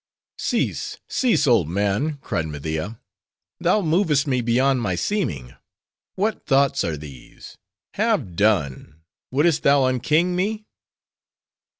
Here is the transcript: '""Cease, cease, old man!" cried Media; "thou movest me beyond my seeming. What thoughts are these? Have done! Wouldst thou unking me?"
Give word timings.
'""Cease, 0.39 0.97
cease, 1.07 1.45
old 1.45 1.69
man!" 1.69 2.17
cried 2.23 2.47
Media; 2.47 2.99
"thou 3.59 3.83
movest 3.83 4.25
me 4.25 4.41
beyond 4.41 4.81
my 4.81 4.95
seeming. 4.95 5.53
What 6.15 6.43
thoughts 6.47 6.83
are 6.83 6.97
these? 6.97 7.55
Have 7.93 8.35
done! 8.35 9.01
Wouldst 9.29 9.61
thou 9.61 9.81
unking 9.83 10.35
me?" 10.35 10.65